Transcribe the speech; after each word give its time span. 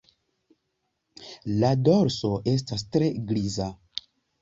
La 1.63 1.71
dorso 1.91 2.35
estas 2.57 2.89
tre 2.97 3.15
griza. 3.33 3.73